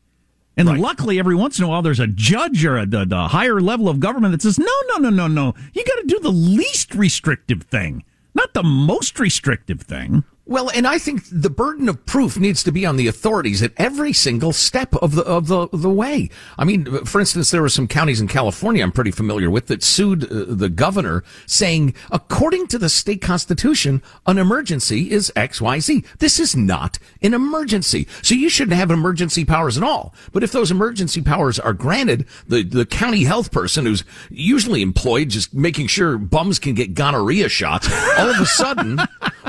[0.57, 3.61] And luckily, every once in a while, there's a judge or a, the, the higher
[3.61, 5.53] level of government that says, no, no, no, no, no.
[5.73, 10.23] You got to do the least restrictive thing, not the most restrictive thing.
[10.49, 13.73] Well, and I think the burden of proof needs to be on the authorities at
[13.75, 16.29] every single step of the of the the way.
[16.57, 19.83] I mean, for instance, there were some counties in California I'm pretty familiar with that
[19.83, 25.79] sued uh, the governor saying, according to the state constitution, an emergency is X Y
[25.79, 26.05] Z.
[26.19, 30.15] This is not an emergency, so you shouldn't have emergency powers at all.
[30.31, 35.27] But if those emergency powers are granted, the the county health person who's usually employed
[35.27, 38.97] just making sure bums can get gonorrhea shots, all of a sudden,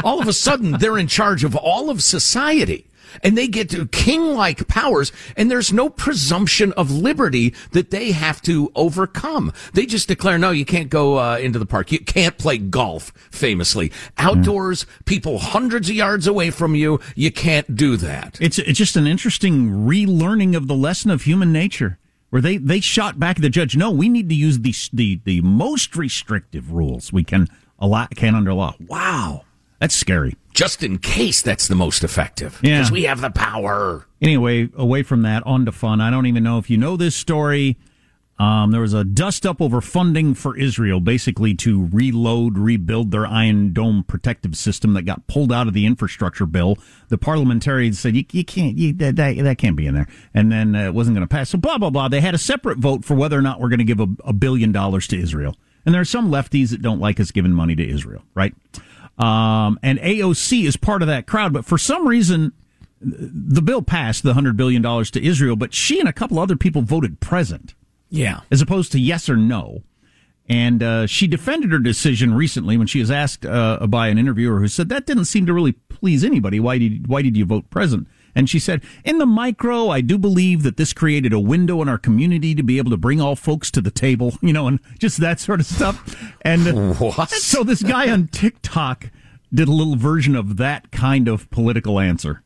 [0.08, 2.86] all of a sudden they're in charge of all of society.
[3.22, 8.42] And they get to king-like powers, and there's no presumption of liberty that they have
[8.42, 9.50] to overcome.
[9.72, 11.90] They just declare, no, you can't go uh, into the park.
[11.90, 13.90] You can't play golf, famously.
[14.18, 18.36] Outdoors, people hundreds of yards away from you, you can't do that.
[18.42, 22.80] It's it's just an interesting relearning of the lesson of human nature, where they, they
[22.80, 23.74] shot back at the judge.
[23.74, 28.34] No, we need to use the the the most restrictive rules we can allow can
[28.34, 28.74] under law.
[28.86, 29.44] Wow,
[29.78, 30.36] that's scary.
[30.52, 32.58] Just in case that's the most effective.
[32.62, 32.78] Yeah.
[32.78, 34.06] Because we have the power.
[34.20, 36.00] Anyway, away from that, on to fun.
[36.00, 37.76] I don't even know if you know this story.
[38.40, 43.26] Um, there was a dust up over funding for Israel, basically to reload, rebuild their
[43.26, 46.78] Iron Dome protective system that got pulled out of the infrastructure bill.
[47.08, 50.52] The parliamentarians said you, you can't, you, that, that that can't be in there, and
[50.52, 51.50] then uh, it wasn't going to pass.
[51.50, 52.06] So blah blah blah.
[52.06, 54.32] They had a separate vote for whether or not we're going to give a, a
[54.32, 55.56] billion dollars to Israel.
[55.84, 58.54] And there are some lefties that don't like us giving money to Israel, right?
[59.18, 62.52] Um, and AOC is part of that crowd, but for some reason,
[63.00, 66.56] the bill passed the hundred billion dollars to Israel, but she and a couple other
[66.56, 67.74] people voted present.
[68.10, 68.40] Yeah.
[68.50, 69.82] As opposed to yes or no.
[70.48, 74.60] And uh, she defended her decision recently when she was asked uh, by an interviewer
[74.60, 76.58] who said that didn't seem to really please anybody.
[76.58, 78.08] Why did why did you vote present?
[78.38, 81.88] And she said, in the micro, I do believe that this created a window in
[81.88, 84.78] our community to be able to bring all folks to the table, you know, and
[85.00, 86.16] just that sort of stuff.
[86.42, 87.30] And what?
[87.30, 89.10] so this guy on TikTok
[89.52, 92.44] did a little version of that kind of political answer.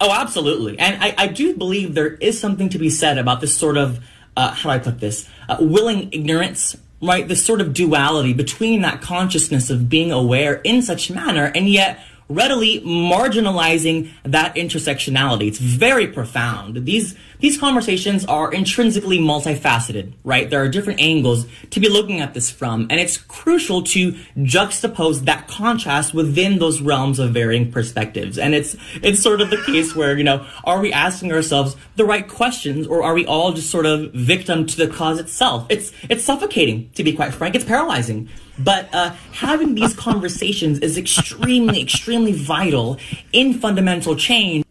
[0.00, 0.76] Oh, absolutely.
[0.76, 4.00] And I, I do believe there is something to be said about this sort of,
[4.36, 7.28] uh, how do I put this, uh, willing ignorance, right?
[7.28, 12.00] This sort of duality between that consciousness of being aware in such manner and yet
[12.28, 15.48] readily marginalizing that intersectionality.
[15.48, 16.84] It's very profound.
[16.84, 20.50] These these conversations are intrinsically multifaceted, right?
[20.50, 25.24] There are different angles to be looking at this from, and it's crucial to juxtapose
[25.26, 28.38] that contrast within those realms of varying perspectives.
[28.38, 32.04] And it's it's sort of the case where, you know, are we asking ourselves the
[32.04, 35.66] right questions or are we all just sort of victim to the cause itself?
[35.68, 37.54] It's it's suffocating, to be quite frank.
[37.54, 38.28] It's paralyzing.
[38.58, 42.98] But uh, having these conversations is extremely, extremely vital
[43.32, 44.64] in fundamental change.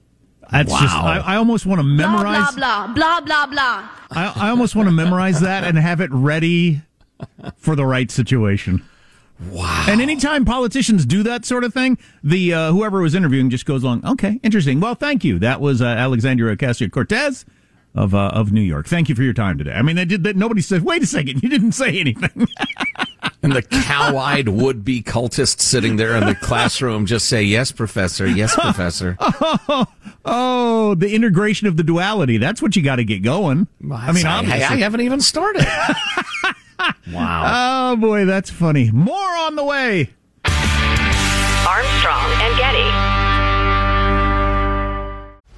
[0.51, 2.55] That's just, I, I almost want to memorize.
[2.55, 3.89] Blah, blah, blah, blah, blah.
[4.11, 6.81] I, I almost want to memorize that and have it ready
[7.57, 8.83] for the right situation.
[9.51, 9.85] Wow.
[9.87, 13.83] And anytime politicians do that sort of thing, the uh, whoever was interviewing just goes
[13.83, 14.79] along, okay, interesting.
[14.79, 15.37] Well, thank you.
[15.37, 17.45] That was uh, Alexandria Ocasio Cortez
[17.93, 18.87] of uh, of New York.
[18.87, 19.73] Thank you for your time today.
[19.73, 20.35] I mean, they did that.
[20.35, 22.47] Nobody said, wait a second, you didn't say anything.
[23.47, 28.27] and the cow-eyed would-be cultist sitting there in the classroom just say, "Yes, professor.
[28.27, 29.85] Yes, professor." oh,
[30.25, 32.37] oh, the integration of the duality.
[32.37, 33.67] That's what you got to get going.
[33.89, 34.63] I mean, I, obviously.
[34.63, 35.65] I haven't even started.
[37.13, 37.93] wow.
[37.93, 38.91] Oh boy, that's funny.
[38.91, 40.09] More on the way.
[40.43, 43.26] Armstrong and Getty.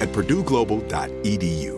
[0.00, 1.77] at purdueglobal.edu.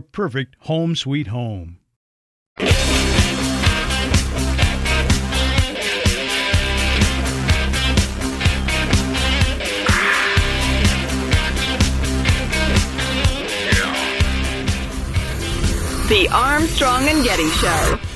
[0.00, 1.78] perfect home sweet home.
[16.08, 18.13] The Armstrong and Getty Show.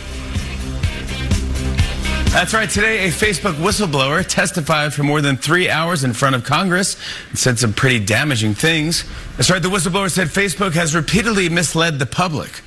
[2.30, 2.70] That's right.
[2.70, 6.96] Today, a Facebook whistleblower testified for more than three hours in front of Congress
[7.30, 9.04] and said some pretty damaging things.
[9.36, 9.60] That's right.
[9.60, 12.62] The whistleblower said Facebook has repeatedly misled the public.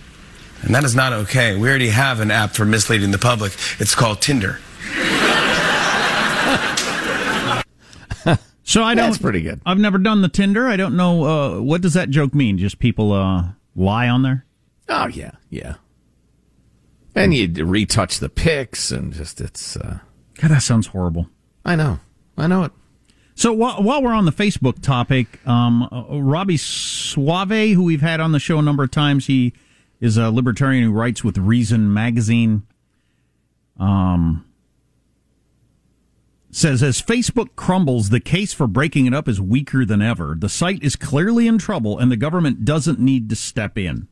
[0.63, 1.57] And that is not okay.
[1.57, 3.53] We already have an app for misleading the public.
[3.79, 4.59] It's called Tinder.
[8.63, 9.07] So I don't.
[9.07, 9.59] That's pretty good.
[9.65, 10.67] I've never done the Tinder.
[10.67, 12.57] I don't know uh, what does that joke mean.
[12.57, 13.43] Just people uh,
[13.75, 14.45] lie on there.
[14.87, 15.75] Oh yeah, yeah.
[17.13, 19.75] And you retouch the pics, and just it's.
[19.75, 19.99] Uh,
[20.35, 21.27] God, that sounds horrible.
[21.65, 21.99] I know.
[22.37, 22.71] I know it.
[23.35, 28.19] So while, while we're on the Facebook topic, um, uh, Robby Soave, who we've had
[28.19, 29.53] on the show a number of times, he
[29.99, 32.63] is a libertarian who writes with Reason magazine.
[33.79, 34.45] Um,
[36.51, 40.35] says as Facebook crumbles, the case for breaking it up is weaker than ever.
[40.37, 44.07] The site is clearly in trouble, and the government doesn't need to step in.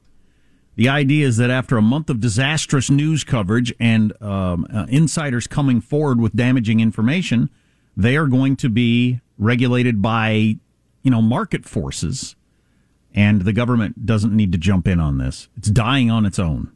[0.79, 5.45] The idea is that after a month of disastrous news coverage and um, uh, insiders
[5.45, 7.49] coming forward with damaging information,
[7.97, 10.55] they are going to be regulated by,
[11.03, 12.37] you know, market forces,
[13.13, 15.49] and the government doesn't need to jump in on this.
[15.57, 16.71] It's dying on its own.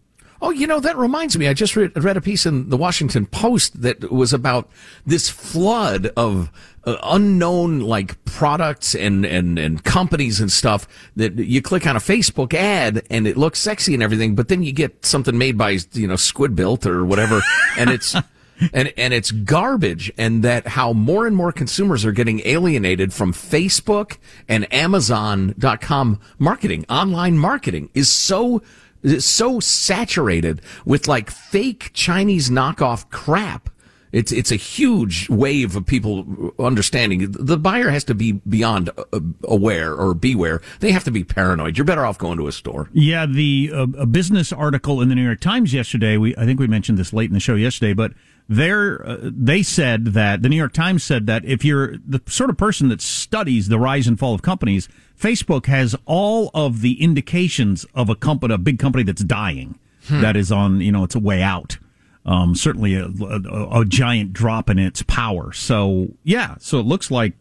[0.45, 1.47] Oh, you know, that reminds me.
[1.47, 4.69] I just read, read a piece in the Washington Post that was about
[5.05, 6.51] this flood of
[6.83, 10.85] uh, unknown like products and, and, and companies and stuff
[11.15, 14.63] that you click on a Facebook ad and it looks sexy and everything, but then
[14.63, 17.41] you get something made by, you know, Squid Built or whatever,
[17.77, 18.13] and it's,
[18.73, 23.31] and, and it's garbage and that how more and more consumers are getting alienated from
[23.31, 24.17] Facebook
[24.49, 26.85] and Amazon.com marketing.
[26.89, 28.61] Online marketing is so,
[29.03, 33.69] is so saturated with like fake Chinese knockoff crap.
[34.11, 39.19] It's, it's a huge wave of people understanding the buyer has to be beyond uh,
[39.43, 40.61] aware or beware.
[40.81, 41.79] They have to be paranoid.
[41.79, 42.89] You're better off going to a store.
[42.93, 46.17] Yeah, the uh, a business article in the New York Times yesterday.
[46.17, 48.13] We I think we mentioned this late in the show yesterday, but
[48.55, 52.49] there uh, they said that the New York Times said that if you're the sort
[52.49, 54.87] of person that studies the rise and fall of companies,
[55.19, 59.77] Facebook has all of the indications of a company, a big company that's dying,
[60.07, 60.19] Hmm.
[60.21, 61.77] that is on you know its a way out.
[62.25, 65.51] Um, certainly a, a, a giant drop in its power.
[65.53, 67.33] So yeah, so it looks like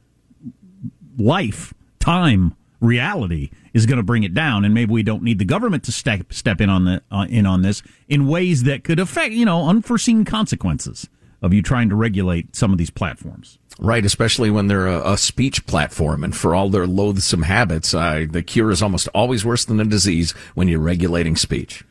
[1.19, 5.45] life, time, reality is going to bring it down, and maybe we don't need the
[5.45, 8.99] government to step step in on the uh, in on this in ways that could
[8.99, 11.09] affect you know unforeseen consequences
[11.41, 13.59] of you trying to regulate some of these platforms.
[13.79, 18.27] Right, especially when they're a, a speech platform, and for all their loathsome habits, uh,
[18.31, 21.85] the cure is almost always worse than the disease when you're regulating speech.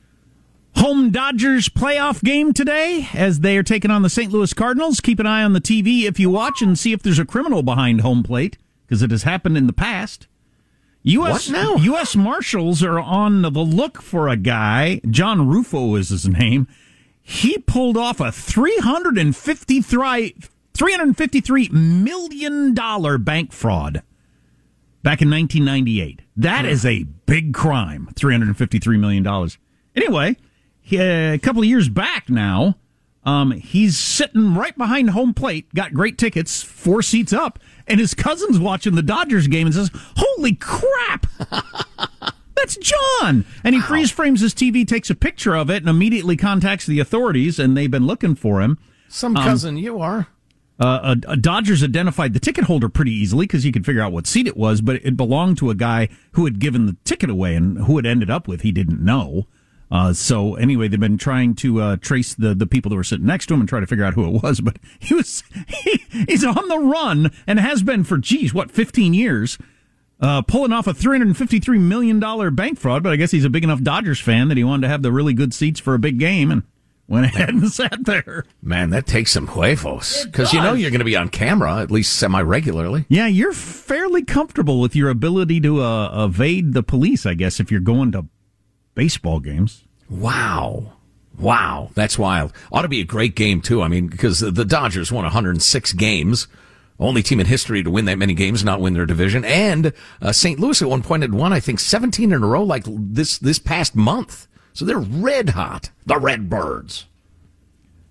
[0.78, 4.32] Home Dodgers playoff game today as they are taking on the St.
[4.32, 5.02] Louis Cardinals.
[5.02, 7.62] Keep an eye on the TV if you watch and see if there's a criminal
[7.62, 10.28] behind home plate because it has happened in the past.
[11.04, 11.49] U.S.
[11.49, 11.76] What now?
[11.76, 12.16] U.S.
[12.16, 15.02] Marshals are on the look for a guy.
[15.10, 16.68] John Ruffo is his name.
[17.22, 20.36] He pulled off a 353,
[20.74, 24.04] $353 million bank fraud
[25.04, 26.22] back in 1998.
[26.38, 29.49] That is a big crime, $353 million.
[29.95, 30.38] Anyway,
[30.93, 32.76] uh, a couple of years back now,
[33.24, 38.13] um, he's sitting right behind home plate, got great tickets, four seats up, and his
[38.13, 41.28] cousin's watching the Dodgers game and says, Holy crap!
[42.55, 43.45] That's John!
[43.63, 46.99] And he freeze frames his TV, takes a picture of it, and immediately contacts the
[46.99, 48.78] authorities, and they've been looking for him.
[49.07, 50.28] Some Um, cousin you are.
[50.80, 54.11] uh, a, a Dodgers identified the ticket holder pretty easily because you could figure out
[54.11, 57.30] what seat it was, but it belonged to a guy who had given the ticket
[57.30, 59.47] away and who it ended up with, he didn't know.
[59.92, 63.26] Uh, so anyway, they've been trying to uh, trace the, the people that were sitting
[63.26, 64.62] next to him and try to figure out who it was.
[64.62, 69.14] But he was he, he's on the run and has been for geez, what fifteen
[69.14, 69.58] years,
[70.22, 73.04] uh, pulling off a three hundred and fifty three million dollar bank fraud.
[73.04, 75.12] But I guess he's a big enough Dodgers fan that he wanted to have the
[75.12, 76.64] really good seats for a big game and
[77.10, 78.46] went ahead and sat there.
[78.62, 81.92] Man, that takes some huevos because you know you're going to be on camera at
[81.92, 83.06] least semi regularly.
[83.10, 87.70] Yeah, you're fairly comfortable with your ability to uh, evade the police, I guess, if
[87.70, 88.26] you're going to
[88.96, 89.86] baseball games.
[90.10, 90.94] Wow.
[91.38, 92.54] Wow, that's wild.
[92.72, 93.82] Ought to be a great game too.
[93.82, 96.48] I mean, because the Dodgers won 106 games,
[97.00, 99.44] only team in history to win that many games, not win their division.
[99.44, 100.60] And uh, St.
[100.60, 103.58] Louis at one point had won, I think, 17 in a row, like this this
[103.60, 104.48] past month.
[104.74, 105.89] So they're red hot.
[106.06, 107.08] The Redbirds.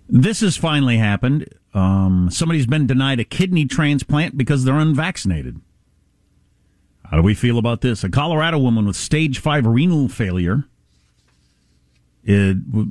[0.08, 1.48] This has finally happened.
[1.72, 5.60] Um, somebody's been denied a kidney transplant because they're unvaccinated.
[7.10, 8.04] How do we feel about this?
[8.04, 10.64] A Colorado woman with stage five renal failure
[12.22, 12.88] it w-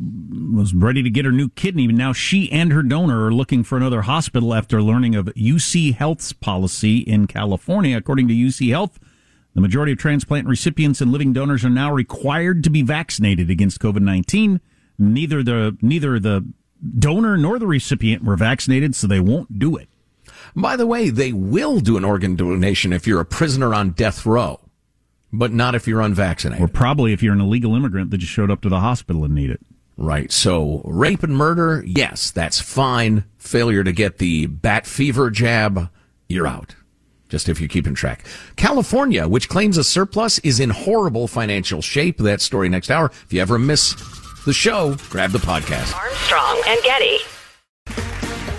[0.56, 3.64] was ready to get her new kidney, but now she and her donor are looking
[3.64, 7.96] for another hospital after learning of UC Health's policy in California.
[7.96, 9.00] According to UC Health,
[9.54, 13.80] the majority of transplant recipients and living donors are now required to be vaccinated against
[13.80, 14.62] COVID nineteen.
[14.98, 16.46] Neither the neither the
[16.98, 19.89] donor nor the recipient were vaccinated, so they won't do it.
[20.56, 24.26] By the way, they will do an organ donation if you're a prisoner on death
[24.26, 24.60] row,
[25.32, 26.64] but not if you're unvaccinated.
[26.64, 29.36] Or probably if you're an illegal immigrant that just showed up to the hospital and
[29.36, 29.62] need it.
[29.98, 30.32] Right.
[30.32, 33.26] So rape and murder, yes, that's fine.
[33.38, 35.90] Failure to get the bat fever jab,
[36.30, 36.76] you're out.
[37.28, 38.26] Just if you're keeping track.
[38.56, 42.18] California, which claims a surplus, is in horrible financial shape.
[42.18, 43.12] That story next hour.
[43.26, 43.94] If you ever miss
[44.46, 45.94] the show, grab the podcast.
[45.96, 47.20] Armstrong and Getty.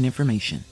[0.00, 0.69] important information.